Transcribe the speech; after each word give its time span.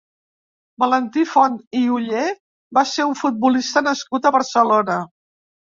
Valentí 0.83 1.25
Font 1.33 1.59
i 1.81 1.83
Oller 1.99 2.25
va 2.79 2.87
ser 2.95 3.09
un 3.11 3.15
futbolista 3.23 3.87
nascut 3.91 4.29
a 4.33 4.37
Barcelona. 4.39 5.03